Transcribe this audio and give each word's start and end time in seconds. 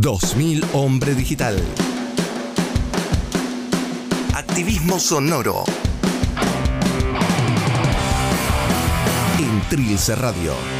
2000 0.00 0.64
Hombre 0.72 1.14
Digital. 1.14 1.62
Activismo 4.32 4.98
sonoro. 4.98 5.64
En 9.38 9.68
Trilce 9.68 10.14
Radio. 10.14 10.79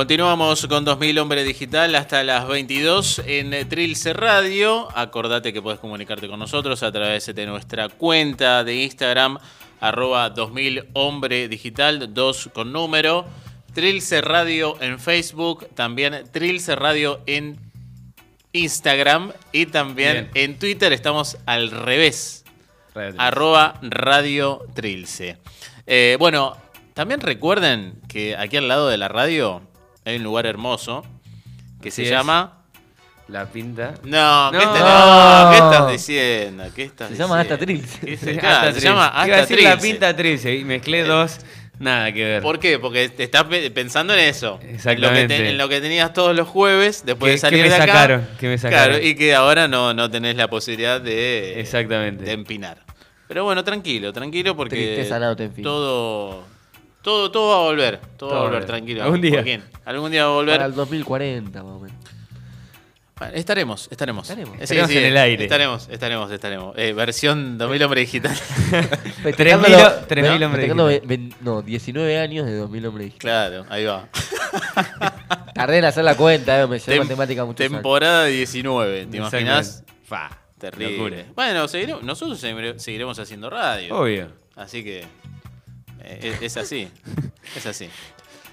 Continuamos 0.00 0.66
con 0.66 0.86
2000 0.86 1.18
Hombre 1.18 1.44
Digital 1.44 1.94
hasta 1.94 2.24
las 2.24 2.48
22 2.48 3.20
en 3.26 3.68
Trilce 3.68 4.14
Radio. 4.14 4.88
Acordate 4.96 5.52
que 5.52 5.60
puedes 5.60 5.78
comunicarte 5.78 6.26
con 6.26 6.40
nosotros 6.40 6.82
a 6.82 6.90
través 6.90 7.26
de 7.26 7.44
nuestra 7.44 7.90
cuenta 7.90 8.64
de 8.64 8.76
Instagram, 8.76 9.36
arroba 9.78 10.30
2000 10.30 10.88
Hombre 10.94 11.48
Digital, 11.48 12.14
2 12.14 12.50
con 12.54 12.72
número. 12.72 13.26
Trilce 13.74 14.22
Radio 14.22 14.80
en 14.80 14.98
Facebook, 14.98 15.68
también 15.74 16.24
Trilce 16.32 16.76
Radio 16.76 17.20
en 17.26 17.58
Instagram 18.52 19.34
y 19.52 19.66
también 19.66 20.30
Bien. 20.32 20.52
en 20.52 20.58
Twitter 20.58 20.94
estamos 20.94 21.36
al 21.44 21.70
revés, 21.70 22.46
Radio 22.94 23.20
arroba 23.20 23.78
Radio 23.82 24.62
Trilce. 24.72 25.36
Eh, 25.86 26.16
bueno, 26.18 26.56
también 26.94 27.20
recuerden 27.20 28.00
que 28.08 28.34
aquí 28.34 28.56
al 28.56 28.66
lado 28.66 28.88
de 28.88 28.96
la 28.96 29.08
radio 29.08 29.68
hay 30.04 30.16
un 30.16 30.22
lugar 30.22 30.46
hermoso 30.46 31.04
que 31.82 31.90
se 31.90 32.02
es. 32.04 32.10
llama... 32.10 32.56
La 33.28 33.46
pinta. 33.46 33.94
No, 34.02 34.50
¿qué, 34.50 34.58
No. 34.58 35.50
¿qué 35.52 35.56
estás 35.56 35.92
diciendo? 35.92 36.64
¿Qué 36.74 36.82
estás 36.82 37.10
Se 37.10 37.16
llama? 37.16 37.38
Hasta 37.38 37.56
Trilce. 37.58 38.00
¿Qué 38.04 38.16
se- 38.16 38.40
Hasta 38.40 38.70
llama 38.72 39.06
Iba 39.14 39.20
a 39.20 39.22
Hasta 39.22 39.36
decir 39.42 39.62
la 39.62 39.78
pinta 39.78 40.16
Trilce 40.16 40.56
y 40.56 40.64
mezclé 40.64 41.04
dos. 41.04 41.38
Nada 41.78 42.12
que 42.12 42.24
ver. 42.24 42.42
¿Por 42.42 42.58
qué? 42.58 42.80
Porque 42.80 43.08
te 43.08 43.22
estás 43.22 43.44
pe- 43.44 43.70
pensando 43.70 44.14
en 44.14 44.18
eso. 44.18 44.54
En 44.60 44.66
lo, 44.66 44.68
que 44.68 44.74
Exactamente. 44.74 45.36
te- 45.38 45.48
en 45.50 45.58
lo 45.58 45.68
que 45.68 45.80
tenías 45.80 46.12
todos 46.12 46.34
los 46.34 46.48
jueves, 46.48 47.04
después 47.06 47.30
¿Qué- 47.30 47.34
de 47.34 47.38
salir 47.38 47.58
qué 47.58 47.62
me 47.62 47.68
de 47.68 47.74
acá. 47.76 47.86
sacaron? 47.92 48.28
¿Qué 48.40 48.48
me 48.48 48.58
sacaron? 48.58 48.88
Claro, 48.96 49.06
y 49.06 49.14
que 49.14 49.32
ahora 49.34 49.68
no, 49.68 49.94
no 49.94 50.10
tenés 50.10 50.34
la 50.34 50.50
posibilidad 50.50 51.00
de, 51.00 51.60
Exactamente. 51.60 52.24
de 52.24 52.32
empinar. 52.32 52.84
Pero 53.28 53.44
bueno, 53.44 53.62
tranquilo, 53.62 54.12
tranquilo 54.12 54.56
porque 54.56 54.74
Tristeza 54.74 55.20
no 55.20 55.36
todo, 55.62 56.42
todo, 57.02 57.30
todo 57.30 57.48
va 57.50 57.56
a 57.56 57.70
volver. 57.70 58.00
Todo, 58.16 58.30
va 58.34 58.40
a 58.40 58.42
volver, 58.44 58.64
tranquilo. 58.64 59.02
Algún 59.04 59.20
día. 59.20 59.34
Joaquín. 59.34 59.62
Algún 59.84 60.10
día 60.10 60.24
va 60.26 60.30
a 60.30 60.34
volver. 60.34 60.56
Para 60.56 60.66
el 60.66 60.74
2040, 60.74 61.62
más 61.62 61.72
o 61.72 61.78
menos. 61.80 61.96
Bueno, 63.18 63.34
estaremos, 63.34 63.88
estaremos. 63.90 64.30
Estaremos. 64.30 64.58
Estaremos 64.60 64.90
en 64.90 65.04
el 65.04 65.16
aire. 65.18 65.44
Estaremos, 65.44 65.88
estaremos, 65.90 66.30
estaremos. 66.30 66.74
Eh, 66.78 66.94
versión 66.94 67.58
2000 67.58 67.82
hombre 67.82 68.00
digital. 68.00 68.34
Festejando 69.22 69.68
3.000 69.68 69.70
lo- 69.70 70.08
3.000 70.08 70.38
¿no? 70.74 70.84
hombres 70.84 71.02
ven- 71.06 71.34
no, 71.42 71.60
19 71.60 72.18
años 72.18 72.46
de 72.46 72.56
2000 72.56 72.86
hombres 72.86 73.06
digitales. 73.08 73.20
claro, 73.60 73.66
ahí 73.68 73.84
va. 73.84 74.08
Tardé 75.54 75.78
en 75.78 75.84
hacer 75.84 76.04
la 76.04 76.16
cuenta, 76.16 76.62
eh, 76.62 76.66
me 76.66 76.78
llevé 76.78 76.96
Tem- 76.96 77.02
matemática 77.02 77.44
mucho 77.44 77.56
temporada 77.62 78.24
19, 78.24 79.06
¿te 79.06 79.16
imaginas? 79.18 79.84
Fa, 80.04 80.30
Terrible. 80.58 80.96
locura. 80.96 81.24
Bueno, 81.34 81.68
seguiremos- 81.68 82.02
nosotros 82.02 82.40
seguire- 82.42 82.78
seguiremos 82.78 83.18
haciendo 83.18 83.50
radio. 83.50 83.94
Obvio. 83.98 84.28
Así 84.56 84.82
que 84.82 85.04
es, 86.04 86.42
es 86.42 86.56
así. 86.56 86.88
Es 87.56 87.66
así. 87.66 87.88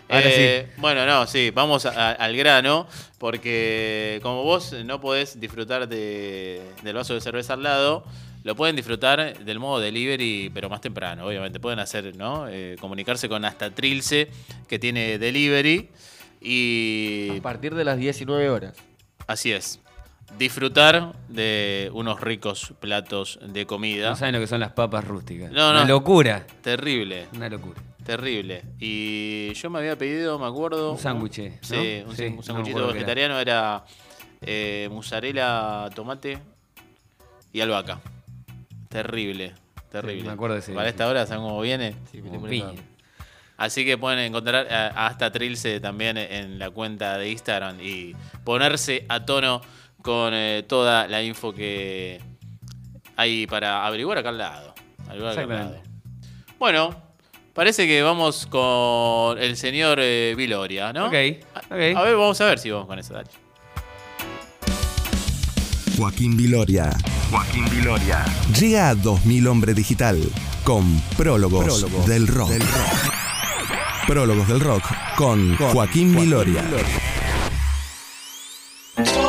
Eh, 0.09 0.69
Bueno, 0.77 1.05
no, 1.05 1.27
sí, 1.27 1.51
vamos 1.51 1.85
a- 1.85 1.89
a- 1.89 2.11
al 2.13 2.37
grano, 2.37 2.87
porque 3.17 4.19
como 4.23 4.41
vos 4.43 4.71
no 4.85 5.01
podés 5.01 5.37
disfrutar 5.37 5.85
de- 5.89 6.61
del 6.81 6.95
vaso 6.95 7.13
de 7.13 7.19
cerveza 7.19 7.55
al 7.55 7.63
lado, 7.63 8.05
lo 8.45 8.55
pueden 8.55 8.77
disfrutar 8.77 9.37
del 9.37 9.59
modo 9.59 9.81
delivery, 9.81 10.49
pero 10.53 10.69
más 10.69 10.79
temprano, 10.79 11.25
obviamente. 11.27 11.59
Pueden 11.59 11.79
hacer, 11.79 12.15
¿no? 12.15 12.47
Eh, 12.47 12.77
comunicarse 12.79 13.27
con 13.27 13.43
hasta 13.43 13.69
Trilce, 13.71 14.29
que 14.69 14.79
tiene 14.79 15.17
delivery, 15.17 15.89
y 16.39 17.37
A 17.37 17.41
partir 17.41 17.75
de 17.75 17.83
las 17.83 17.97
19 17.97 18.49
horas. 18.49 18.75
así 19.27 19.51
es. 19.51 19.81
Disfrutar 20.37 21.13
de 21.29 21.89
unos 21.93 22.19
ricos 22.19 22.73
platos 22.79 23.39
de 23.41 23.65
comida. 23.65 24.09
No 24.09 24.15
saben 24.15 24.35
lo 24.35 24.41
que 24.41 24.47
son 24.47 24.59
las 24.59 24.71
papas 24.73 25.05
rústicas. 25.05 25.51
No, 25.51 25.71
no. 25.73 25.79
Una 25.79 25.85
locura. 25.85 26.45
Terrible. 26.61 27.27
Una 27.33 27.49
locura. 27.49 27.81
Terrible. 28.05 28.63
Y 28.79 29.53
yo 29.53 29.69
me 29.69 29.79
había 29.79 29.97
pedido, 29.97 30.37
me 30.37 30.45
acuerdo. 30.45 30.91
Un 30.91 30.97
sándwich, 30.99 31.39
¿no? 31.39 31.51
Sí, 31.61 32.03
un, 32.05 32.15
Sí, 32.15 32.29
no 32.29 32.43
sándwichito 32.43 32.87
vegetariano 32.87 33.39
era 33.39 33.83
eh, 34.41 34.89
mozzarella, 34.91 35.89
tomate 35.95 36.37
y 37.53 37.61
albahaca. 37.61 37.99
Terrible, 38.89 39.53
terrible. 39.91 40.23
me 40.25 40.31
acuerdo 40.33 40.55
de 40.55 40.59
ese 40.61 40.71
Para 40.73 40.83
día, 40.83 40.89
esta 40.91 41.07
hora, 41.07 41.25
¿saben 41.25 41.43
cómo 41.43 41.59
viene? 41.61 41.95
Sí, 42.11 42.19
Como. 42.21 42.47
Así 43.57 43.83
que 43.85 43.97
pueden 43.97 44.19
encontrar 44.19 44.71
a- 44.71 45.07
hasta 45.07 45.31
Trilce 45.31 45.79
también 45.79 46.17
en 46.17 46.59
la 46.59 46.69
cuenta 46.69 47.17
de 47.17 47.31
Instagram 47.31 47.79
y 47.81 48.15
ponerse 48.43 49.05
a 49.09 49.25
tono 49.25 49.61
con 50.07 50.31
eh, 50.33 50.63
toda 50.65 51.05
la 51.09 51.21
info 51.21 51.51
que 51.53 52.17
hay 53.17 53.45
para 53.45 53.85
averiguar 53.85 54.17
acá 54.17 54.29
al 54.29 54.37
lado. 54.37 54.73
Averiguar 55.05 55.31
acá 55.33 55.41
al 55.41 55.49
lado. 55.49 55.61
Exactamente. 55.73 56.55
Bueno, 56.57 56.95
parece 57.53 57.85
que 57.85 58.01
vamos 58.01 58.45
con 58.47 59.37
el 59.37 59.57
señor 59.57 59.99
eh, 60.01 60.33
Viloria, 60.37 60.93
¿no? 60.93 61.07
Ok, 61.07 61.13
A- 61.13 61.59
ok. 61.59 61.97
A 61.97 62.03
ver, 62.03 62.15
vamos 62.15 62.39
a 62.39 62.45
ver 62.45 62.57
si 62.57 62.71
vamos 62.71 62.87
con 62.87 62.97
eso, 62.97 63.15
dale. 63.15 63.27
Joaquín 65.97 66.37
Viloria. 66.37 66.89
Joaquín 67.29 67.69
Viloria. 67.69 68.23
Llega 68.57 68.87
a 68.87 68.95
2000 68.95 69.45
Hombre 69.47 69.73
Digital 69.73 70.21
con 70.63 71.01
Prólogos, 71.17 71.85
del, 72.07 72.27
rock. 72.27 72.51
Prólogos 74.07 74.47
del 74.47 74.61
Rock 74.61 74.85
con, 75.17 75.57
Joaquín, 75.57 76.15
Viloria. 76.15 76.63
told 78.95 79.26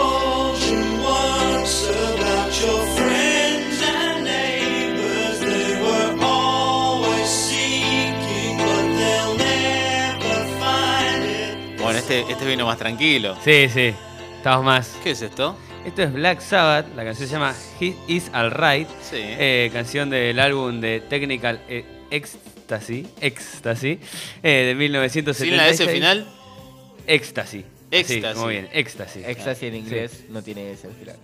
este, 12.09 12.33
este 12.33 12.47
vino 12.47 12.65
más 12.65 12.79
tranquilo. 12.79 13.37
Sí, 13.45 13.69
sí. 13.69 13.93
Estamos 14.39 14.65
más. 14.65 14.97
¿Qué 15.05 15.11
es 15.11 15.21
esto? 15.21 15.55
Esto 15.85 16.03
es 16.05 16.13
Black 16.15 16.41
Sabbath. 16.41 16.87
La 16.97 17.05
canción 17.05 17.29
se 17.29 17.35
llama 17.35 17.55
He 17.79 17.95
Is 18.07 18.31
Alright. 18.33 18.89
Sí. 19.03 19.17
Eh, 19.21 19.69
canción 19.75 20.09
del 20.09 20.41
álbum 20.41 20.81
de 20.81 21.01
Technical 21.01 21.61
eh, 21.69 21.85
Ecstasy. 22.11 23.07
Ecstasy. 23.21 23.99
eh, 24.43 24.65
de 24.69 24.75
1976. 24.75 25.49
Sin 25.51 25.57
la 25.59 25.69
S 25.69 25.87
final. 25.87 26.27
Ecstasy. 27.07 27.67
Éxtasis. 27.91 28.25
Sí, 28.25 28.39
muy 28.41 28.53
bien. 28.55 28.69
Ecstasy. 28.73 29.23
Éxtasis 29.27 29.63
en 29.65 29.75
inglés 29.75 30.25
no 30.31 30.43
tiene 30.43 30.71
S 30.73 30.87
al 30.87 30.95
final. 30.95 31.17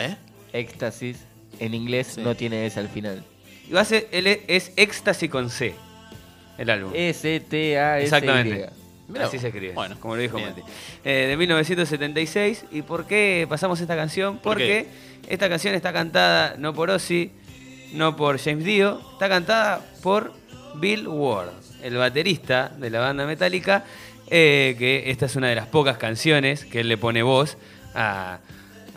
¿Eh? 0.00 0.16
Éxtasis 0.52 1.18
en 1.60 1.74
inglés 1.74 2.08
Sí. 2.16 2.22
no 2.22 2.34
tiene 2.34 2.66
S 2.66 2.80
al 2.80 2.88
final. 2.88 3.22
Y 3.68 3.72
va 3.72 3.82
a 3.82 3.84
ser, 3.84 4.08
es 4.10 4.72
Ecstasy 4.74 5.28
con 5.28 5.48
C. 5.48 5.74
El 6.58 6.70
álbum. 6.70 6.90
S-T-A-S-Y. 6.92 8.02
Exactamente. 8.02 8.81
Mirá 9.12 9.26
Así 9.26 9.36
vos. 9.36 9.42
se 9.42 9.48
escribe, 9.48 9.72
Bueno, 9.74 9.96
como 10.00 10.16
lo 10.16 10.22
dijo. 10.22 10.38
Mati. 10.38 10.62
Eh, 11.04 11.26
de 11.28 11.36
1976. 11.36 12.64
¿Y 12.70 12.82
por 12.82 13.06
qué 13.06 13.46
pasamos 13.48 13.80
esta 13.80 13.96
canción? 13.96 14.38
¿Por 14.38 14.54
Porque 14.54 14.86
esta 15.28 15.48
canción 15.48 15.74
está 15.74 15.92
cantada 15.92 16.56
no 16.58 16.74
por 16.74 16.90
Ozzy, 16.90 17.30
no 17.92 18.16
por 18.16 18.38
James 18.38 18.64
Dio, 18.64 19.00
está 19.12 19.28
cantada 19.28 19.84
por 20.02 20.32
Bill 20.76 21.06
Ward, 21.08 21.50
el 21.82 21.96
baterista 21.96 22.72
de 22.76 22.90
la 22.90 23.00
banda 23.00 23.26
Metallica, 23.26 23.84
eh, 24.30 24.74
que 24.78 25.10
esta 25.10 25.26
es 25.26 25.36
una 25.36 25.48
de 25.48 25.54
las 25.54 25.66
pocas 25.66 25.98
canciones 25.98 26.64
que 26.64 26.80
él 26.80 26.88
le 26.88 26.96
pone 26.96 27.22
voz 27.22 27.58
a, 27.94 28.38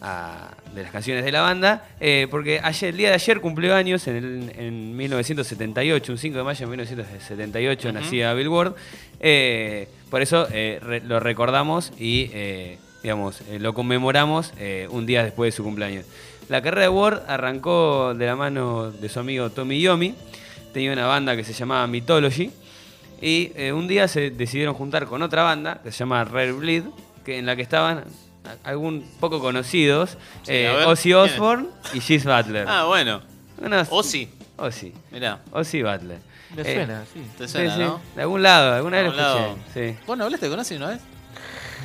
a- 0.07 0.51
de 0.73 0.83
las 0.83 0.91
canciones 0.91 1.23
de 1.25 1.31
la 1.31 1.41
banda, 1.41 1.87
eh, 1.99 2.27
porque 2.29 2.59
ayer, 2.61 2.89
el 2.91 2.97
día 2.97 3.07
de 3.09 3.15
ayer 3.15 3.41
cumplió 3.41 3.73
años, 3.75 4.07
en, 4.07 4.15
el- 4.17 4.51
en 4.57 4.95
1978, 4.95 6.11
un 6.11 6.17
5 6.17 6.37
de 6.37 6.43
mayo 6.43 6.59
de 6.65 6.69
1978 6.69 7.89
Ujú. 7.89 7.97
nacía 7.97 8.33
Bill 8.33 8.47
Ward, 8.49 8.73
eh, 9.19 9.87
por 10.11 10.21
eso 10.21 10.47
eh, 10.51 10.79
re- 10.81 11.01
lo 11.01 11.19
recordamos 11.19 11.91
y 11.99 12.29
digamos, 13.01 13.41
lo 13.59 13.73
conmemoramos 13.73 14.51
un 14.89 15.05
día 15.05 15.23
después 15.23 15.53
de 15.53 15.57
su 15.57 15.63
cumpleaños. 15.63 16.05
La 16.49 16.61
carrera 16.61 16.83
de 16.83 16.89
Ward 16.89 17.21
arrancó 17.27 18.13
de 18.15 18.25
la 18.25 18.35
mano 18.35 18.91
de 18.91 19.09
su 19.09 19.19
amigo 19.19 19.49
Tommy 19.51 19.79
Yomi, 19.79 20.15
tenía 20.73 20.91
una 20.91 21.05
banda 21.05 21.35
que 21.35 21.43
se 21.43 21.53
llamaba 21.53 21.85
Mythology, 21.87 22.51
y 23.21 23.51
un 23.71 23.87
día 23.87 24.07
se 24.07 24.29
decidieron 24.31 24.73
juntar 24.75 25.05
con 25.05 25.21
otra 25.21 25.43
banda 25.43 25.79
que 25.83 25.91
se 25.91 25.99
llama 25.99 26.23
Rare 26.25 26.51
Bleed, 26.51 26.83
que, 27.23 27.37
en 27.37 27.45
la 27.45 27.55
que 27.55 27.61
estaban 27.61 28.03
algún 28.63 29.03
poco 29.19 29.39
conocidos, 29.39 30.11
Sí, 30.43 30.51
eh, 30.53 30.83
Ozzy. 30.85 31.13
Osbourne 31.13 31.67
y 31.93 31.99
Gis 31.99 32.25
Butler. 32.25 32.65
Ah, 32.67 32.85
bueno. 32.85 33.21
Unos- 33.57 33.87
Ozzy. 33.91 34.29
Ozzy. 34.57 34.93
Mirá. 35.11 35.39
Ozzy 35.51 35.81
Butler. 35.83 36.19
Me 36.55 36.61
Eh, 36.61 36.73
suena, 36.75 37.03
sí. 37.13 37.21
¿Te 37.37 37.47
suena, 37.47 37.75
sí. 37.75 37.81
no? 37.81 38.01
De 38.15 38.21
algún 38.21 38.41
lado, 38.43 38.73
alguna 38.75 39.01
vez 39.01 39.11
De 39.11 39.17
lo 39.21 39.37
escuché. 39.37 39.93
Sí. 39.93 39.99
¿Vos 40.07 40.17
no 40.17 40.23
hablaste 40.25 40.49
con 40.49 40.59
Ozzy 40.59 40.75
una 40.75 40.89
vez? 40.89 41.01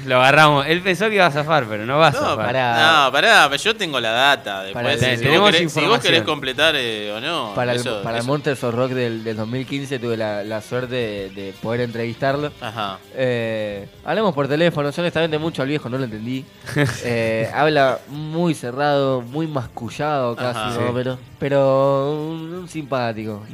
Lo 0.07 0.17
agarramos. 0.17 0.67
Él 0.67 0.81
pensó 0.83 1.09
que 1.09 1.17
iba 1.17 1.27
a 1.27 1.31
zafar, 1.31 1.67
pero 1.67 1.85
no 1.87 1.99
va 1.99 2.09
a 2.09 2.11
No, 2.11 2.19
zafar. 2.19 2.47
para- 2.47 3.05
no, 3.05 3.13
pará, 3.13 3.47
pero 3.51 3.63
yo 3.63 3.77
tengo 3.77 4.01
la 4.01 4.11
data. 4.11 4.63
Después, 4.63 4.83
Para- 4.99 5.17
si, 5.17 5.27
vos 5.29 5.51
querés, 5.51 5.73
si 5.73 5.81
vos 5.87 5.99
querés 6.01 6.23
completar 6.23 6.75
eh, 6.77 7.13
o 7.13 7.21
no. 7.21 7.53
Para 7.55 7.73
el, 7.73 7.81
eso- 7.81 8.03
para 8.03 8.19
el 8.19 8.25
Monsters 8.25 8.63
of 8.65 8.75
Rock 8.75 8.91
del, 8.93 9.23
del 9.25 9.37
2015 9.37 9.99
tuve 9.99 10.17
la, 10.17 10.43
la 10.43 10.61
suerte 10.63 10.95
de, 10.95 11.31
de 11.31 11.55
poder 11.63 11.83
entrevistarlo. 11.83 12.51
Ajá. 12.61 12.99
Eh, 13.15 13.89
hablamos 14.05 14.35
por 14.35 14.49
teléfono, 14.49 14.91
yo 14.91 15.03
honestamente 15.03 15.39
mucho 15.39 15.63
al 15.63 15.69
viejo 15.69 15.89
no 15.89 15.99
lo 15.99 16.05
entendí. 16.05 16.45
Eh, 17.05 17.51
habla 17.55 17.99
muy 18.09 18.55
cerrado, 18.55 19.21
muy 19.23 19.47
mascullado 19.47 20.37
casi, 20.37 20.59
Ajá. 20.59 20.65
más 20.69 20.77
Sí. 20.77 20.83
o 20.89 20.93
menos. 20.93 21.19
Pero 21.39 22.13
un, 22.13 22.55
un 22.55 22.69
simpático. 22.69 23.45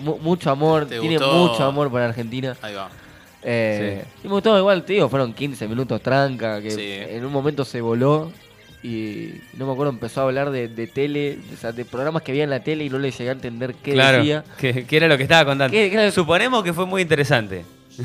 Mu- 0.00 0.18
mucho 0.18 0.50
amor, 0.50 0.86
¿Te 0.86 0.98
tiene 1.00 1.16
gustó? 1.18 1.32
mucho 1.32 1.64
amor 1.64 1.90
para 1.90 2.06
Argentina. 2.06 2.56
Ahí 2.62 2.74
va. 2.74 2.88
Eh, 3.44 4.04
Y 4.22 4.28
me 4.28 4.34
gustó 4.34 4.56
igual, 4.58 4.84
te 4.84 4.92
digo, 4.94 5.08
fueron 5.08 5.32
15 5.32 5.66
minutos 5.68 6.00
tranca, 6.00 6.60
que 6.60 6.70
Sí. 6.70 7.14
en 7.16 7.24
un 7.24 7.32
momento 7.32 7.64
se 7.64 7.80
voló 7.80 8.30
y 8.84 9.34
no 9.56 9.66
me 9.66 9.72
acuerdo, 9.72 9.92
empezó 9.92 10.20
a 10.20 10.24
hablar 10.24 10.50
de, 10.50 10.68
de 10.68 10.86
tele, 10.86 11.38
o 11.52 11.56
sea, 11.56 11.72
de 11.72 11.84
programas 11.84 12.22
que 12.22 12.32
había 12.32 12.44
en 12.44 12.50
la 12.50 12.60
tele 12.64 12.84
y 12.84 12.90
no 12.90 12.98
le 12.98 13.10
llegué 13.10 13.28
a 13.30 13.32
entender 13.32 13.74
qué 13.74 13.92
claro, 13.92 14.18
decía. 14.18 14.44
que, 14.58 14.84
que 14.86 14.96
era 14.96 15.08
lo 15.08 15.16
que 15.16 15.22
estaba 15.24 15.44
contando. 15.44 15.72
¿Qué- 15.72 15.90
qué- 15.90 16.10
Suponemos 16.12 16.62
que 16.64 16.72
fue 16.72 16.86
muy 16.86 17.02
interesante. 17.02 17.64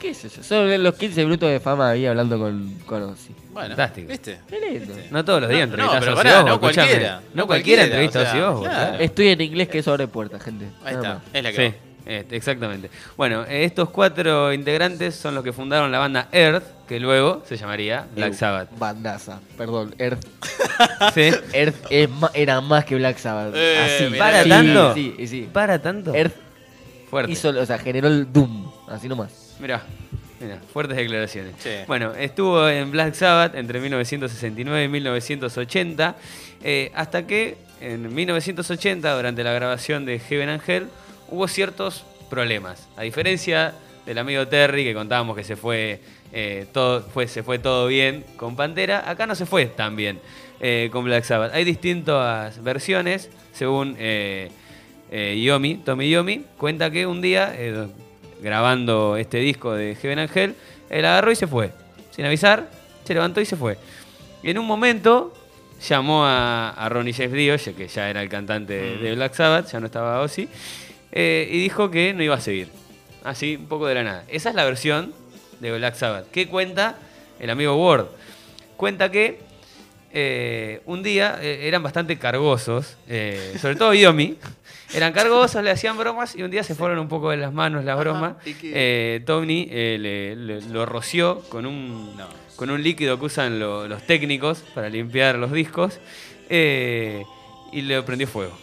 ¿Qué 0.00 0.10
es 0.10 0.24
eso? 0.24 0.42
Solo 0.42 0.78
los 0.78 0.94
15 0.94 1.24
minutos 1.24 1.50
de 1.50 1.60
fama 1.60 1.90
ahí 1.90 2.06
hablando 2.06 2.38
con, 2.38 2.72
con 2.86 3.02
Ozzy. 3.02 3.34
Bueno, 3.52 3.68
Fantástico. 3.68 4.08
¿viste? 4.08 4.38
Qué 4.48 4.58
lindo. 4.58 4.94
¿Viste? 4.94 5.08
No 5.10 5.22
todos 5.22 5.42
los 5.42 5.50
días 5.50 5.68
No, 5.68 5.74
entrevistas 5.74 6.00
no, 6.00 6.00
pero 6.00 6.12
a 6.12 6.16
pará, 6.16 6.30
Ozzy 6.30 6.38
Osbourne, 6.38 6.50
no 6.50 6.60
cualquiera, 6.60 7.14
No 7.16 7.20
no 7.34 7.46
cualquiera 7.46 7.46
cualquiera, 7.46 7.82
entrevista 7.84 8.18
a 8.20 8.50
o 8.52 8.62
sea, 8.62 8.70
claro. 8.70 8.98
Estoy 9.04 9.28
en 9.28 9.40
inglés 9.42 9.68
que 9.68 9.78
eso 9.80 9.90
abre 9.90 10.06
puertas, 10.08 10.42
gente. 10.42 10.64
Ahí 10.82 10.94
Nada 10.94 10.96
está. 10.96 11.14
más. 11.14 11.22
Es 11.34 11.42
la 11.42 11.52
que 11.52 11.68
Sí. 11.70 11.76
Este, 12.06 12.36
exactamente. 12.36 12.90
Bueno, 13.16 13.44
estos 13.48 13.90
cuatro 13.90 14.52
integrantes 14.52 15.14
son 15.14 15.34
los 15.34 15.44
que 15.44 15.52
fundaron 15.52 15.90
la 15.92 15.98
banda 15.98 16.28
Earth, 16.32 16.64
que 16.88 16.98
luego 17.00 17.42
se 17.46 17.56
llamaría 17.56 18.06
Black 18.14 18.32
Sabbath. 18.34 18.68
Bandaza, 18.78 19.40
perdón. 19.56 19.94
Earth, 19.98 20.24
¿Sí? 21.14 21.30
Earth 21.52 21.76
es 21.90 22.08
era 22.34 22.60
más 22.60 22.84
que 22.84 22.96
Black 22.96 23.18
Sabbath. 23.18 23.54
Eh, 23.56 24.06
Así. 24.08 24.16
¿Para 24.18 24.42
Sí, 24.42 24.48
tanto? 24.48 24.94
Sí, 24.94 25.14
sí, 25.18 25.26
sí. 25.26 25.48
¿Para 25.52 25.80
tanto? 25.80 26.14
Earth 26.14 26.34
Fuerte. 27.08 27.32
hizo, 27.32 27.48
o 27.50 27.66
sea, 27.66 27.78
generó 27.78 28.08
el 28.08 28.32
Doom. 28.32 28.70
Así 28.88 29.08
nomás. 29.08 29.56
Mirá, 29.60 29.82
mirá, 30.40 30.58
fuertes 30.72 30.96
declaraciones. 30.96 31.54
Sí. 31.58 31.70
Bueno, 31.86 32.12
estuvo 32.14 32.68
en 32.68 32.90
Black 32.90 33.14
Sabbath 33.14 33.54
entre 33.54 33.78
1969 33.80 34.84
y 34.84 34.88
1980, 34.88 36.16
eh, 36.62 36.90
hasta 36.94 37.26
que 37.26 37.56
en 37.80 38.12
1980, 38.14 39.14
durante 39.14 39.42
la 39.44 39.52
grabación 39.52 40.04
de 40.04 40.18
Heaven 40.18 40.48
and 40.48 40.62
Hell, 40.66 40.86
hubo 41.30 41.48
ciertos 41.48 42.04
problemas. 42.28 42.88
A 42.96 43.02
diferencia 43.02 43.74
del 44.06 44.18
amigo 44.18 44.46
Terry, 44.48 44.84
que 44.84 44.94
contábamos 44.94 45.36
que 45.36 45.44
se 45.44 45.56
fue, 45.56 46.00
eh, 46.32 46.66
todo, 46.72 47.02
fue, 47.02 47.26
se 47.28 47.42
fue 47.42 47.58
todo 47.58 47.86
bien 47.86 48.24
con 48.36 48.56
Pantera, 48.56 49.08
acá 49.08 49.26
no 49.26 49.34
se 49.34 49.46
fue 49.46 49.66
tan 49.66 49.96
bien 49.96 50.20
eh, 50.60 50.88
con 50.92 51.04
Black 51.04 51.24
Sabbath. 51.24 51.52
Hay 51.54 51.64
distintas 51.64 52.62
versiones, 52.62 53.30
según 53.52 53.96
eh, 53.98 54.50
eh, 55.10 55.40
Yomi, 55.44 55.76
Tommy 55.76 56.08
Yomi, 56.08 56.44
cuenta 56.56 56.90
que 56.90 57.06
un 57.06 57.20
día, 57.20 57.52
eh, 57.56 57.86
grabando 58.40 59.16
este 59.16 59.38
disco 59.38 59.74
de 59.74 59.94
Heaven 59.96 60.18
and 60.20 60.30
Hell, 60.36 60.54
él 60.88 61.04
agarró 61.04 61.30
y 61.32 61.36
se 61.36 61.46
fue. 61.46 61.72
Sin 62.10 62.24
avisar, 62.24 62.70
se 63.04 63.14
levantó 63.14 63.40
y 63.40 63.46
se 63.46 63.56
fue. 63.56 63.76
Y 64.42 64.50
en 64.50 64.58
un 64.58 64.66
momento 64.66 65.34
llamó 65.88 66.24
a, 66.24 66.70
a 66.70 66.88
Ronnie 66.88 67.12
James 67.12 67.32
Dio, 67.32 67.74
que 67.76 67.88
ya 67.88 68.08
era 68.08 68.22
el 68.22 68.28
cantante 68.28 68.72
de- 68.74 68.96
de 68.98 69.14
Black 69.14 69.34
Sabbath, 69.34 69.70
ya 69.72 69.80
no 69.80 69.86
estaba 69.86 70.20
Ozzy, 70.20 70.48
eh, 71.12 71.48
y 71.50 71.58
dijo 71.60 71.90
que 71.90 72.12
no 72.14 72.22
iba 72.22 72.34
a 72.36 72.40
seguir. 72.40 72.68
Así, 73.24 73.56
un 73.56 73.66
poco 73.66 73.86
de 73.86 73.94
la 73.94 74.02
nada. 74.04 74.24
Esa 74.28 74.48
es 74.50 74.54
la 74.54 74.64
versión 74.64 75.12
de 75.60 75.76
Black 75.76 75.94
Sabbath. 75.94 76.30
¿Qué 76.30 76.46
cuenta 76.48 76.98
el 77.38 77.50
amigo 77.50 77.74
Ward? 77.76 78.06
Cuenta 78.76 79.10
que 79.10 79.40
eh, 80.12 80.80
un 80.86 81.02
día 81.02 81.38
eh, 81.42 81.68
eran 81.68 81.82
bastante 81.82 82.18
cargosos, 82.18 82.96
eh, 83.08 83.54
sobre 83.60 83.76
todo 83.76 83.94
Yomi. 83.94 84.36
Eran 84.92 85.12
cargosos, 85.12 85.62
le 85.62 85.70
hacían 85.70 85.96
bromas 85.96 86.34
y 86.34 86.42
un 86.42 86.50
día 86.50 86.64
se 86.64 86.74
fueron 86.74 86.98
un 86.98 87.06
poco 87.06 87.30
de 87.30 87.36
las 87.36 87.52
manos 87.52 87.84
las 87.84 87.96
bromas. 87.96 88.34
Tony 89.24 89.66
le- 89.66 90.34
le- 90.34 90.60
lo 90.62 90.84
roció 90.84 91.42
con 91.48 91.64
un, 91.64 92.16
No. 92.16 92.26
con 92.56 92.70
un 92.70 92.82
líquido 92.82 93.16
que 93.20 93.26
usan 93.26 93.60
lo- 93.60 93.86
los 93.86 94.04
técnicos 94.04 94.64
para 94.74 94.88
limpiar 94.88 95.36
los 95.36 95.52
discos 95.52 96.00
y 96.50 97.82
le 97.82 98.02
prendió 98.02 98.26
fuego. 98.26 98.58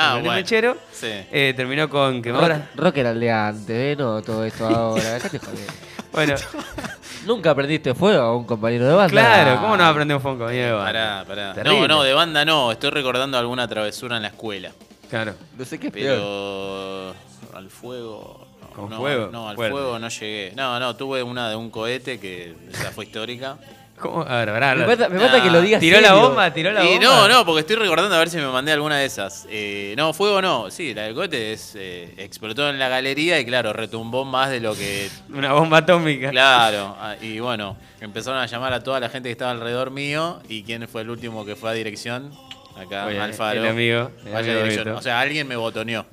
Ah, 0.00 0.14
bueno. 0.14 0.32
mechero, 0.32 0.76
Sí. 0.92 1.08
eh, 1.30 1.52
terminó 1.56 1.88
con 1.88 2.22
quemaduras. 2.22 2.58
Rock, 2.74 2.84
rock 2.84 2.96
era 2.98 3.10
el 3.10 3.20
de 3.20 3.30
antes, 3.30 3.70
¿eh? 3.70 3.96
No 3.98 4.22
todo 4.22 4.44
esto 4.44 4.66
ahora. 4.66 5.14
Dejate 5.14 5.38
joder. 5.38 5.58
Bueno, 6.12 6.34
Nunca 7.26 7.54
prendiste 7.54 7.94
fuego 7.94 8.20
a 8.22 8.36
un 8.36 8.44
compañero 8.44 8.84
de 8.86 8.94
banda. 8.94 9.10
claro, 9.10 9.60
¿cómo 9.60 9.76
no 9.76 9.84
aprendemos 9.84 10.20
fuego? 10.22 10.38
compañero 10.38 10.66
de 10.66 10.72
banda? 10.72 10.86
Pará, 10.92 11.24
pará. 11.24 11.54
Terrible. 11.54 11.86
No, 11.86 11.96
no, 11.98 12.02
de 12.02 12.12
banda 12.14 12.44
no. 12.44 12.72
Estoy 12.72 12.90
recordando 12.90 13.38
alguna 13.38 13.68
travesura 13.68 14.16
en 14.16 14.22
la 14.22 14.28
escuela. 14.28 14.72
Claro. 15.08 15.34
No 15.56 15.64
sé 15.64 15.78
qué 15.78 15.86
es 15.88 15.92
peor. 15.92 16.16
Pero 16.16 17.14
al 17.56 17.70
fuego. 17.70 18.44
no, 18.60 18.68
¿Con 18.74 18.90
no, 18.90 18.96
fuego? 18.96 19.28
No, 19.30 19.48
al 19.48 19.54
Fuerte. 19.54 19.72
fuego 19.72 19.98
no 20.00 20.08
llegué. 20.08 20.52
No, 20.56 20.80
no, 20.80 20.96
tuve 20.96 21.22
una 21.22 21.48
de 21.48 21.54
un 21.56 21.70
cohete 21.70 22.18
que 22.18 22.56
esa 22.72 22.90
fue 22.90 23.04
histórica. 23.04 23.56
¿Cómo? 24.00 24.22
A 24.22 24.38
ver, 24.44 24.48
pará, 24.50 24.74
Me 24.74 24.86
Nah. 24.96 25.42
que 25.42 25.50
lo 25.50 25.60
digas 25.60 25.78
tiró 25.80 26.00
la 26.00 26.14
bomba, 26.14 26.52
tiró 26.52 26.72
la 26.72 26.82
Y 26.84 26.94
bomba. 26.94 27.04
no, 27.04 27.28
no, 27.28 27.44
porque 27.44 27.60
estoy 27.60 27.76
recordando 27.76 28.14
a 28.16 28.18
ver 28.18 28.30
si 28.30 28.38
me 28.38 28.46
mandé 28.48 28.72
alguna 28.72 28.96
de 28.98 29.04
esas. 29.04 29.46
Eh, 29.50 29.94
no, 29.96 30.12
fuego 30.14 30.40
no. 30.40 30.70
Sí, 30.70 30.94
la 30.94 31.02
del 31.02 31.14
cohete 31.14 31.52
es, 31.52 31.74
eh, 31.76 32.14
explotó 32.16 32.68
en 32.70 32.78
la 32.78 32.88
galería 32.88 33.38
y 33.38 33.44
claro, 33.44 33.72
retumbó 33.72 34.24
más 34.24 34.50
de 34.50 34.60
lo 34.60 34.74
que 34.74 35.10
Una 35.32 35.52
bomba 35.52 35.78
atómica. 35.78 36.30
Claro, 36.30 36.96
ah, 36.98 37.14
y 37.20 37.38
bueno, 37.40 37.76
empezaron 38.00 38.40
a 38.40 38.46
llamar 38.46 38.72
a 38.72 38.82
toda 38.82 38.98
la 39.00 39.08
gente 39.10 39.28
que 39.28 39.32
estaba 39.32 39.50
alrededor 39.50 39.90
mío. 39.90 40.40
¿Y 40.48 40.62
quién 40.62 40.88
fue 40.88 41.02
el 41.02 41.10
último 41.10 41.44
que 41.44 41.54
fue 41.54 41.70
a 41.70 41.72
dirección? 41.74 42.32
Acá, 42.76 43.04
Oye, 43.06 43.20
Alfaro. 43.20 43.60
el 43.60 43.68
amigo, 43.68 44.10
el 44.24 44.32
Vaya 44.32 44.52
amigo 44.52 44.64
dirección. 44.64 44.88
O 44.96 45.02
sea, 45.02 45.20
alguien 45.20 45.46
me 45.46 45.56
botoneó. 45.56 46.06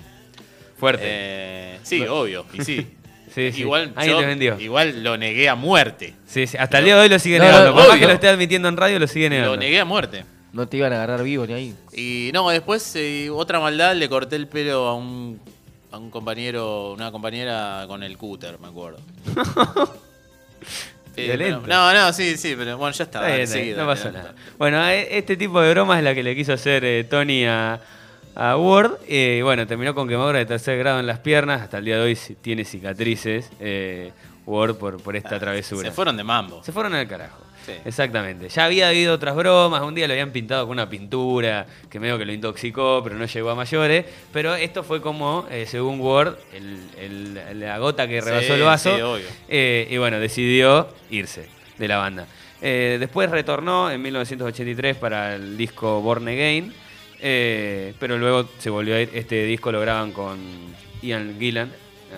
Fuerte. 0.77 1.03
Eh, 1.05 1.79
sí, 1.83 2.01
obvio, 2.05 2.45
y 2.53 2.61
sí. 2.63 2.87
sí, 3.33 3.51
sí. 3.51 3.61
Igual, 3.61 3.91
Alguien 3.95 4.15
yo- 4.15 4.19
te 4.21 4.25
vendió. 4.27 4.59
igual 4.59 5.03
lo 5.03 5.17
negué 5.17 5.49
a 5.49 5.55
muerte. 5.55 6.13
Sí, 6.27 6.47
sí. 6.47 6.57
Hasta 6.57 6.79
el 6.79 6.85
día 6.85 6.95
de 6.95 7.01
hoy 7.03 7.09
lo 7.09 7.19
sigue 7.19 7.37
No, 7.39 7.45
negando. 7.45 7.65
no, 7.69 7.73
Por 7.73 7.81
más 7.83 7.89
obvio. 7.91 7.99
que 8.01 8.07
lo 8.07 8.13
esté 8.13 8.27
admitiendo 8.29 8.67
en 8.67 8.77
radio, 8.77 8.99
lo 8.99 9.07
sigue 9.07 9.29
negando. 9.29 9.51
Lo 9.55 9.57
negué 9.59 9.79
a 9.79 9.85
muerte. 9.85 10.25
No 10.53 10.67
te 10.67 10.77
iban 10.77 10.91
a 10.93 10.95
agarrar 10.95 11.23
vivo 11.23 11.45
ni 11.45 11.53
ahí. 11.53 11.75
Y 11.93 12.31
no, 12.33 12.49
después 12.49 12.91
eh, 12.95 13.29
otra 13.29 13.59
maldad, 13.59 13.95
le 13.95 14.09
corté 14.09 14.35
el 14.37 14.47
pelo 14.47 14.87
a 14.87 14.95
un, 14.95 15.39
a 15.91 15.97
un 15.97 16.09
compañero, 16.09 16.93
una 16.93 17.11
compañera 17.11 17.85
con 17.87 18.01
el 18.03 18.17
cúter, 18.17 18.57
me 18.59 18.67
acuerdo. 18.67 18.99
Eh, 21.15 21.25
Violento. 21.25 21.61
pero- 21.65 21.73
no, 21.75 21.93
no, 21.93 22.13
sí, 22.13 22.37
sí, 22.37 22.53
pero 22.55 22.77
bueno, 22.77 22.93
ya 22.95 23.03
está. 23.05 23.19
Está 23.19 23.27
bien, 23.27 23.31
dale, 23.31 23.43
está 23.43 23.55
bien, 23.55 23.65
seguí, 23.73 23.79
no 23.79 23.87
pasa 23.87 24.11
nada. 24.11 24.35
Bueno, 24.59 24.87
eh, 24.87 25.17
este 25.17 25.35
tipo 25.35 25.59
de 25.59 25.71
broma 25.71 25.97
es 25.97 26.03
la 26.03 26.13
que 26.13 26.21
le 26.21 26.35
quiso 26.35 26.53
hacer 26.53 26.85
eh, 26.85 27.03
Tony 27.05 27.43
a, 27.45 27.79
a 28.39 28.55
Ward. 28.55 28.91
Y 29.07 29.41
bueno, 29.41 29.65
terminó 29.67 29.93
con 29.95 30.07
quemadura 30.07 30.37
de 30.39 30.45
tercer 30.45 30.77
grado 30.77 30.99
en 30.99 31.07
las 31.07 31.19
piernas. 31.19 31.61
Hasta 31.61 31.79
el 31.79 31.85
día 31.85 31.95
de 31.97 32.03
hoy 32.03 32.17
tiene 32.41 32.63
cicatrices. 32.63 33.49
eh, 33.59 34.11
Ward 34.45 34.75
por, 34.75 35.01
por 35.01 35.15
esta 35.17 35.37
travesura. 35.39 35.89
Se 35.89 35.91
fueron 35.93 36.15
de 36.15 36.23
mambo. 36.23 36.63
Se 36.63 36.71
fueron 36.71 36.93
al 36.93 37.05
carajo. 37.07 37.37
Sí. 37.65 37.73
Exactamente. 37.83 38.47
Ya 38.47 38.63
había 38.63 38.87
habido 38.87 39.13
otras 39.13 39.35
bromas. 39.35 39.81
Un 39.81 39.93
día 39.93 40.07
lo 40.07 40.13
habían 40.13 40.31
pintado 40.31 40.65
con 40.65 40.71
una 40.77 40.87
pintura 40.87 41.65
que 41.89 41.99
medio 41.99 42.17
que 42.17 42.23
lo 42.23 42.31
intoxicó, 42.31 43.01
pero 43.03 43.17
no 43.17 43.25
llegó 43.25 43.49
a 43.49 43.55
mayores. 43.55 44.05
Pero 44.31 44.55
esto 44.55 44.83
fue 44.83 45.01
como, 45.01 45.45
eh, 45.51 45.65
según 45.67 45.99
Ward, 45.99 46.35
el- 46.53 46.79
el- 46.97 47.59
la 47.59 47.77
gota 47.79 48.07
que 48.07 48.21
Sí, 48.21 48.25
rebasó 48.29 48.53
el 48.55 48.61
vaso. 48.61 48.95
sí, 48.95 49.01
obvio. 49.01 49.25
Eh, 49.49 49.85
y 49.91 49.97
bueno, 49.97 50.17
decidió 50.17 50.87
irse 51.09 51.49
de 51.77 51.87
la 51.89 51.97
banda. 51.97 52.25
Eh, 52.61 52.95
después 53.01 53.29
retornó 53.29 53.91
en 53.91 54.01
1983 54.01 54.95
para 54.95 55.35
el 55.35 55.57
disco 55.57 55.99
Born 56.01 56.25
Again. 56.29 56.73
Eh, 57.21 57.93
pero 57.99 58.17
luego 58.17 58.47
se 58.59 58.69
volvió 58.69 58.95
a 58.95 59.01
ir. 59.01 59.09
Este 59.13 59.43
disco 59.45 59.71
lo 59.71 59.79
graban 59.81 60.11
con 60.11 60.37
Ian 61.01 61.35
Gillan 61.39 61.71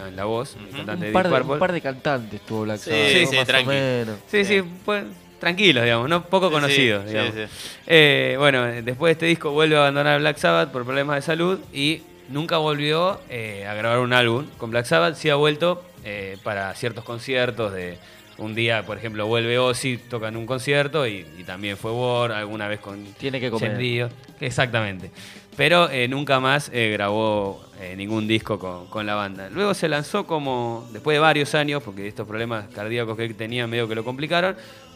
en 0.07 0.15
la 0.15 0.25
voz, 0.25 0.55
el 0.55 0.75
cantante 0.75 0.93
Un 0.93 0.99
de 1.01 1.11
par 1.11 1.23
Deep 1.25 1.31
de, 1.33 1.37
Purple. 1.39 1.53
un 1.53 1.59
par 1.59 1.71
de 1.71 1.81
cantantes 1.81 2.41
tuvo 2.41 2.61
Black 2.63 2.77
Sabbath, 2.79 3.07
sí, 3.11 3.25
sí, 3.25 3.35
más 3.35 3.47
tranqui. 3.47 3.67
o 3.69 3.71
menos. 3.71 4.17
Sí, 4.27 4.45
sí, 4.45 4.59
Sí. 4.61 4.63
pues, 4.85 5.03
tranquilos, 5.39 5.83
digamos, 5.83 6.09
no 6.09 6.23
poco 6.25 6.51
conocidos, 6.51 7.03
sí, 7.05 7.09
digamos. 7.09 7.33
sí. 7.33 7.41
Eh, 7.87 8.35
bueno, 8.37 8.65
después 8.65 9.09
de 9.09 9.11
este 9.13 9.25
disco 9.25 9.51
vuelve 9.51 9.75
a 9.77 9.79
abandonar 9.79 10.19
Black 10.19 10.37
Sabbath 10.37 10.69
por 10.71 10.83
problemas 10.85 11.15
de 11.15 11.21
salud 11.23 11.59
y 11.73 12.03
nunca 12.29 12.57
volvió 12.57 13.19
eh, 13.29 13.65
a 13.67 13.73
grabar 13.73 13.99
un 13.99 14.13
álbum 14.13 14.45
con 14.57 14.69
Black 14.69 14.85
Sabbath. 14.85 15.15
Sí 15.15 15.29
ha 15.29 15.35
vuelto 15.35 15.83
eh, 16.05 16.37
para 16.43 16.73
ciertos 16.75 17.03
conciertos 17.03 17.73
de 17.73 17.97
un 18.39 18.55
día, 18.55 18.85
por 18.85 18.97
ejemplo, 18.97 19.27
vuelve 19.27 19.57
Ozzy, 19.59 19.97
toca 19.97 20.29
en 20.29 20.37
un 20.37 20.45
concierto 20.45 21.05
y, 21.07 21.25
y 21.37 21.43
también 21.43 21.77
fue 21.77 21.91
War, 21.91 22.31
alguna 22.31 22.67
vez 22.67 22.79
con 22.79 23.03
Tiene 23.17 23.39
que 23.39 23.49
comer. 23.51 23.71
Exactamente. 24.39 25.11
Pero 25.57 25.89
eh, 25.89 26.07
nunca 26.07 26.39
más 26.39 26.69
eh, 26.73 26.89
grabó 26.93 27.61
eh, 27.81 27.93
ningún 27.97 28.27
disco 28.27 28.57
con, 28.57 28.87
con 28.87 29.05
la 29.05 29.15
banda. 29.15 29.49
Luego 29.49 29.73
se 29.73 29.89
lanzó 29.89 30.25
como, 30.25 30.87
después 30.93 31.15
de 31.15 31.19
varios 31.19 31.53
años, 31.53 31.83
porque 31.83 32.07
estos 32.07 32.25
problemas 32.27 32.67
cardíacos 32.73 33.17
que 33.17 33.25
él 33.25 33.35
tenía 33.35 33.67
medio 33.67 33.87
que 33.87 33.95
lo 33.95 34.05
complicaron, 34.05 34.55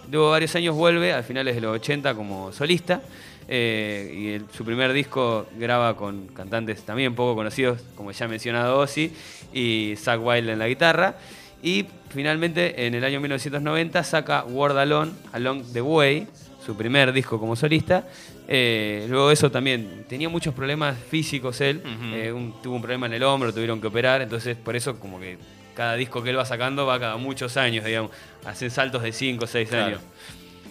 luego 0.10 0.30
varios 0.32 0.56
años 0.56 0.74
vuelve, 0.76 1.12
a 1.14 1.22
finales 1.22 1.56
de 1.56 1.62
los 1.62 1.76
80 1.76 2.16
como 2.16 2.52
solista. 2.54 3.02
y 3.50 4.30
el- 4.36 4.46
su 4.56 4.64
primer 4.64 4.94
disco 4.94 5.48
graba 5.58 5.98
con 5.98 6.28
cantantes 6.28 6.82
también 6.84 7.14
poco 7.14 7.36
conocidos, 7.36 7.82
como 7.96 8.12
ya 8.12 8.26
mencionado 8.30 8.80
Ozzy, 8.80 9.12
y 9.54 9.96
Zach 9.98 10.20
Wilde 10.22 10.54
en 10.54 10.60
la 10.60 10.68
guitarra. 10.70 11.18
Y 11.64 11.86
finalmente 12.10 12.86
en 12.86 12.94
el 12.94 13.04
año 13.04 13.20
1990 13.22 14.04
saca 14.04 14.44
Word 14.44 14.78
Alone, 14.78 15.12
Along 15.32 15.64
the 15.72 15.82
Way, 15.82 16.28
su 16.66 16.76
primer 16.76 17.12
disco 17.14 17.40
como 17.40 17.56
solista. 17.56 18.06
Eh, 18.48 19.06
luego 19.10 19.30
de 19.30 19.34
eso 19.36 19.50
también 19.50 20.06
tenía 20.10 20.28
muchos 20.28 20.54
problemas 20.54 20.98
físicos 21.10 21.62
él, 21.62 21.82
eh, 22.14 22.32
un- 22.34 22.62
tuvo 22.62 22.76
un 22.76 22.82
problema 22.82 23.06
en 23.06 23.14
el 23.14 23.24
hombro, 23.24 23.54
tuvieron 23.54 23.80
que 23.80 23.88
operar, 23.88 24.22
entonces 24.22 24.58
por 24.58 24.76
eso 24.76 25.00
como 25.00 25.20
que 25.20 25.38
cada 25.74 25.96
disco 25.96 26.22
que 26.22 26.30
él 26.32 26.38
va 26.38 26.46
sacando 26.46 26.86
va 26.86 27.00
cada 27.00 27.16
muchos 27.18 27.56
años, 27.56 27.86
digamos, 27.86 28.12
hacen 28.46 28.70
saltos 28.70 29.02
de 29.02 29.14
5 29.14 29.46
o 29.46 29.48
6 29.48 29.70
Claro. 29.70 29.86
años. 29.86 30.02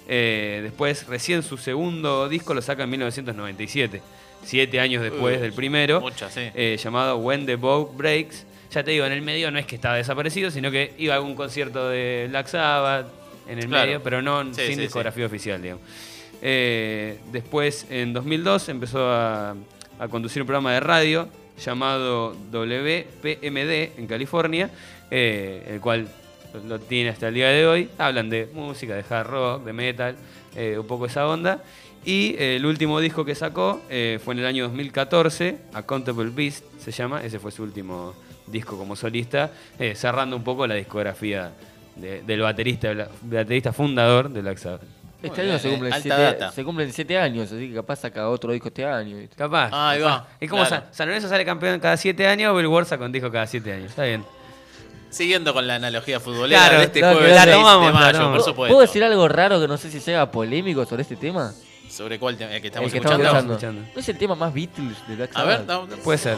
Eh, 0.08 0.60
después, 0.62 1.06
recién 1.06 1.42
su 1.42 1.56
segundo 1.56 2.28
disco 2.28 2.52
lo 2.52 2.60
saca 2.60 2.82
en 2.84 2.90
1997, 2.90 4.02
siete 4.44 4.78
años 4.80 5.02
después 5.02 5.36
Uy, 5.36 5.42
del 5.42 5.52
primero, 5.54 6.02
sí. 6.32 6.40
eh, 6.54 6.76
llamado 6.82 7.16
When 7.16 7.46
the 7.46 7.56
Boat 7.56 7.96
Breaks. 7.96 8.44
Ya 8.72 8.82
te 8.82 8.90
digo, 8.92 9.04
en 9.04 9.12
el 9.12 9.22
medio 9.22 9.50
no 9.50 9.58
es 9.58 9.66
que 9.66 9.74
estaba 9.76 9.96
desaparecido, 9.96 10.50
sino 10.50 10.70
que 10.70 10.94
iba 10.98 11.14
a 11.14 11.16
algún 11.18 11.34
concierto 11.34 11.88
de 11.90 12.26
Black 12.30 12.46
Sabbath 12.48 13.06
en 13.46 13.58
el 13.58 13.66
Claro. 13.68 13.86
medio, 13.86 14.02
pero 14.02 14.22
no 14.22 14.42
Sí, 14.54 14.62
sin 14.66 14.74
sí, 14.76 14.80
discografía 14.82 15.26
oficial, 15.26 15.60
digamos. 15.60 15.84
Eh, 16.40 17.18
después, 17.30 17.86
en 17.90 18.12
2002, 18.12 18.68
empezó 18.70 19.10
a, 19.10 19.54
a 19.98 20.08
conducir 20.08 20.42
un 20.42 20.46
programa 20.46 20.72
de 20.72 20.80
radio 20.80 21.28
llamado 21.62 22.34
WPMD 22.50 23.98
en 23.98 24.06
California, 24.06 24.70
eh, 25.10 25.64
el 25.68 25.80
cual 25.80 26.08
lo- 26.54 26.60
lo 26.64 26.78
tiene 26.80 27.10
hasta 27.10 27.28
el 27.28 27.34
día 27.34 27.48
de 27.48 27.66
hoy. 27.66 27.88
Hablan 27.98 28.30
de 28.30 28.48
música, 28.52 28.94
de 28.94 29.04
hard 29.08 29.26
rock, 29.26 29.64
de 29.64 29.72
metal, 29.72 30.16
eh, 30.56 30.76
un 30.78 30.86
poco 30.86 31.06
esa 31.06 31.26
onda. 31.28 31.62
Y 32.04 32.34
eh, 32.38 32.56
el 32.56 32.66
último 32.66 32.98
disco 33.00 33.24
que 33.24 33.34
sacó 33.34 33.80
eh, 33.88 34.18
fue 34.24 34.34
en 34.34 34.40
el 34.40 34.46
año 34.46 34.64
2014, 34.64 35.58
Accountable 35.74 36.30
Beast 36.34 36.64
se 36.80 36.90
llama, 36.90 37.22
ese 37.22 37.38
fue 37.38 37.52
su 37.52 37.62
último 37.62 38.14
disco 38.46 38.76
como 38.78 38.96
solista, 38.96 39.50
eh, 39.78 39.94
cerrando 39.94 40.36
un 40.36 40.42
poco 40.44 40.66
la 40.66 40.74
discografía 40.74 41.50
de- 41.96 42.22
del 42.22 42.40
baterista, 42.40 42.90
baterista 43.22 43.72
fundador 43.72 44.30
de 44.30 44.40
Black 44.42 44.58
Sabbath. 44.58 44.82
Este 45.22 45.42
año 45.42 45.56
se 45.58 45.68
eh, 45.68 45.70
cumplen, 45.72 45.92
siete, 46.02 46.36
se 46.52 46.64
cumplen 46.64 46.92
siete 46.92 47.16
años, 47.18 47.52
así 47.52 47.68
que 47.68 47.74
capaz 47.76 47.96
saca 47.96 48.28
otro 48.28 48.50
disco 48.52 48.68
este 48.68 48.84
año. 48.84 49.18
¿viste? 49.18 49.36
Capaz. 49.36 49.68
Ah, 49.72 49.90
ahí 49.90 50.00
va, 50.00 50.26
Es 50.40 50.50
como 50.50 50.66
claro. 50.66 50.84
San, 50.86 50.94
San 50.94 51.06
Lorenzo 51.08 51.28
sale 51.28 51.44
campeón 51.44 51.78
cada 51.78 51.96
siete 51.96 52.26
años, 52.26 52.56
Billboard 52.56 52.86
saca 52.86 53.04
un 53.04 53.12
disco 53.12 53.30
cada 53.30 53.46
siete 53.46 53.72
años. 53.72 53.90
Está 53.90 54.02
bien. 54.02 54.24
Siguiendo 55.10 55.52
con 55.52 55.66
la 55.66 55.74
analogía 55.76 56.18
futbolera 56.18 56.58
Claro, 56.62 56.78
de 56.78 56.84
este 56.86 57.00
claro, 57.00 57.18
jueves 57.18 57.36
la 57.36 57.42
6 57.44 57.54
tomamos, 57.56 57.86
de 57.86 57.92
la 57.92 58.00
mayo, 58.00 58.30
por 58.32 58.40
supuesto. 58.42 58.74
¿Puedo 58.74 58.80
decir 58.80 59.04
algo 59.04 59.28
raro 59.28 59.60
que 59.60 59.68
no 59.68 59.76
sé 59.76 59.90
si 59.90 60.00
sea 60.00 60.30
polémico 60.30 60.84
sobre 60.86 61.02
este 61.02 61.16
tema? 61.16 61.52
¿Sobre 61.88 62.18
cuál 62.18 62.36
tema? 62.38 62.52
¿El 62.56 62.62
que 62.62 62.68
estamos 62.68 62.86
El 62.86 62.92
que 62.92 62.98
escuchando? 62.98 63.24
estamos 63.26 63.44
escuchando. 63.52 63.82
¿No 63.94 64.00
es 64.00 64.08
el 64.08 64.18
tema 64.18 64.34
más 64.34 64.52
Beatles 64.54 64.96
de 65.06 65.16
Black 65.16 65.30
A 65.34 65.40
Sabbath? 65.40 65.58
ver, 65.58 65.66
no, 65.68 65.86
no. 65.86 65.96
Puede 65.98 66.18
ser. 66.18 66.36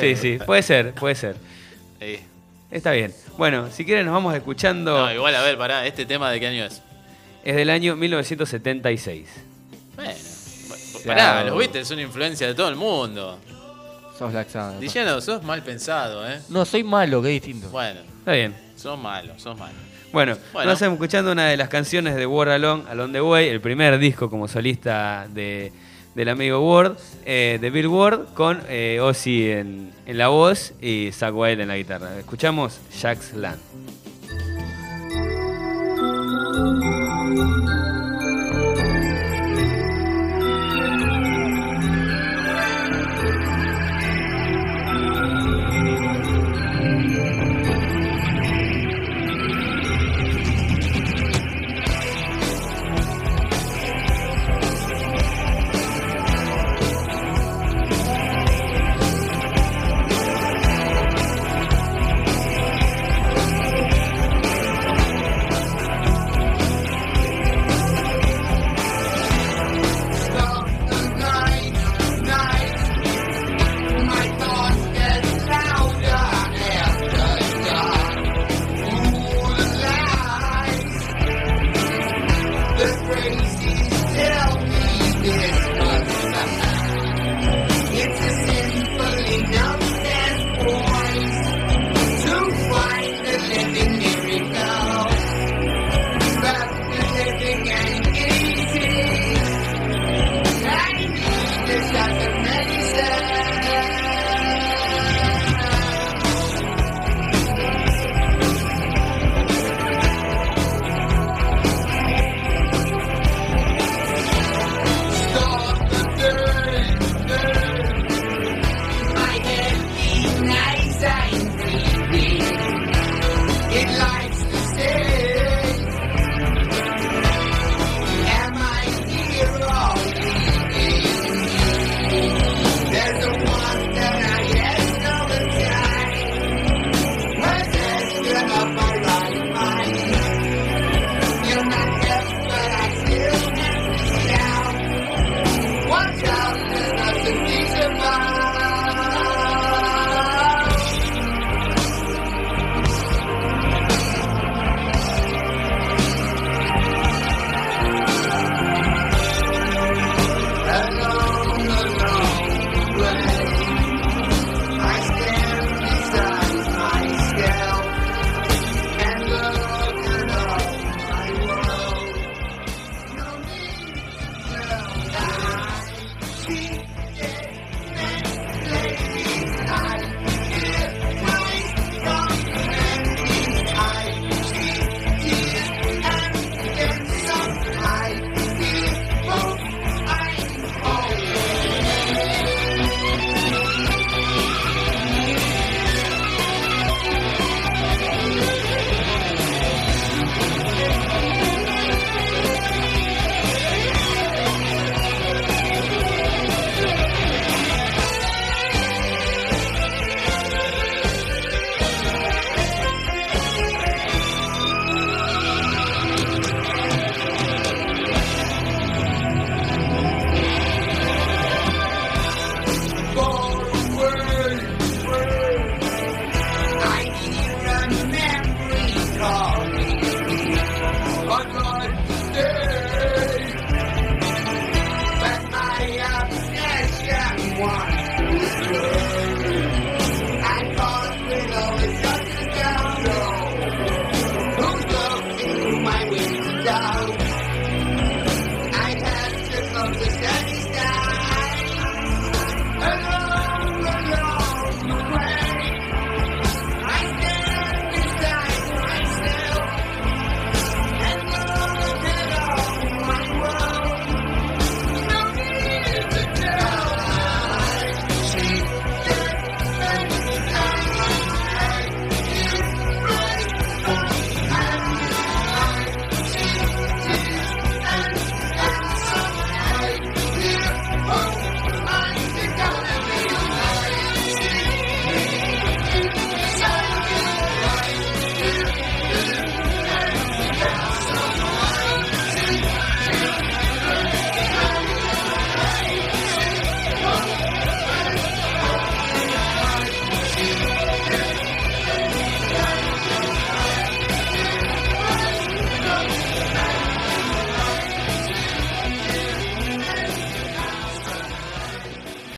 Sí, 0.00 0.16
sí, 0.16 0.38
puede 0.44 0.62
ser, 0.62 0.92
puede 0.94 1.14
ser. 1.14 1.36
Ahí. 2.00 2.20
Está 2.70 2.92
bien. 2.92 3.12
Bueno, 3.36 3.70
si 3.70 3.84
quieren 3.84 4.06
nos 4.06 4.14
vamos 4.14 4.34
escuchando. 4.34 4.96
No, 4.96 5.12
igual, 5.12 5.34
a 5.34 5.42
ver, 5.42 5.58
pará, 5.58 5.86
¿este 5.86 6.06
tema 6.06 6.30
de 6.30 6.40
qué 6.40 6.46
año 6.46 6.64
es? 6.64 6.82
Es 7.44 7.56
del 7.56 7.70
año 7.70 7.96
1976. 7.96 9.28
Bueno, 9.96 10.12
pará, 11.06 11.44
los 11.44 11.58
Beatles 11.58 11.86
son 11.88 12.00
influencia 12.00 12.46
de 12.46 12.54
todo 12.54 12.68
el 12.68 12.76
mundo. 12.76 13.38
Sos 14.18 14.32
Sabbath. 14.48 14.78
Diciendo, 14.78 15.20
sos 15.20 15.42
mal 15.42 15.62
pensado, 15.62 16.28
¿eh? 16.30 16.40
No, 16.48 16.64
soy 16.64 16.84
malo, 16.84 17.20
que 17.22 17.28
es 17.36 17.42
distinto. 17.42 17.68
Bueno, 17.70 18.00
Está 18.20 18.32
bien. 18.32 18.54
sos 18.76 18.98
malo, 18.98 19.38
sos 19.38 19.58
malo. 19.58 19.74
Bueno, 20.12 20.36
Bueno. 20.52 20.68
nos 20.70 20.74
estamos 20.78 20.96
escuchando 20.96 21.32
una 21.32 21.48
de 21.48 21.56
las 21.56 21.68
canciones 21.68 22.14
de 22.14 22.26
Word 22.26 22.50
Alone, 22.50 22.84
Along 22.88 23.12
the 23.12 23.20
Way, 23.20 23.48
el 23.48 23.60
primer 23.60 23.98
disco 23.98 24.28
como 24.30 24.46
solista 24.46 25.26
de, 25.30 25.72
del 26.14 26.28
amigo 26.28 26.60
Ward, 26.60 26.96
eh, 27.24 27.58
de 27.60 27.70
Bill 27.70 27.88
Ward, 27.88 28.34
con 28.34 28.60
eh, 28.68 29.00
Ozzy 29.00 29.50
en, 29.50 29.92
en 30.06 30.18
la 30.18 30.28
voz 30.28 30.74
y 30.80 31.10
Zach 31.12 31.34
Wild 31.34 31.60
en 31.60 31.68
la 31.68 31.76
guitarra. 31.76 32.18
Escuchamos 32.18 32.80
Jack's 33.00 33.34
Land. 33.34 33.60